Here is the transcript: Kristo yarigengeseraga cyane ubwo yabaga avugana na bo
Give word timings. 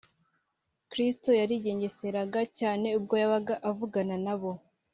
Kristo 0.91 1.29
yarigengeseraga 1.39 2.41
cyane 2.59 2.87
ubwo 2.99 3.13
yabaga 3.21 3.55
avugana 3.69 4.15
na 4.25 4.35
bo 4.39 4.51